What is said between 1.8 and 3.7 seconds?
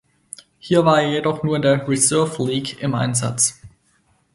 "Reserve League" im Einsatz.